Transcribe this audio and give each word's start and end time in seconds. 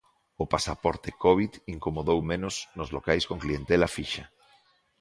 O 0.43 0.45
pasaporte 0.53 1.09
covid 1.23 1.51
incomodou 1.75 2.19
menos 2.31 2.55
nos 2.77 2.89
locais 2.95 3.23
con 3.29 3.37
clientela 3.43 3.87
fixa. 3.97 4.25